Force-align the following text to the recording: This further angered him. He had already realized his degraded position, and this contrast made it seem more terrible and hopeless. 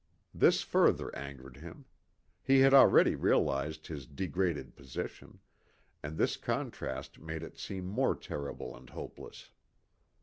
This 0.33 0.63
further 0.63 1.15
angered 1.15 1.57
him. 1.57 1.85
He 2.41 2.61
had 2.61 2.73
already 2.73 3.13
realized 3.13 3.85
his 3.85 4.07
degraded 4.07 4.75
position, 4.75 5.37
and 6.01 6.17
this 6.17 6.37
contrast 6.37 7.19
made 7.19 7.43
it 7.43 7.59
seem 7.59 7.85
more 7.85 8.15
terrible 8.15 8.75
and 8.75 8.89
hopeless. 8.89 9.51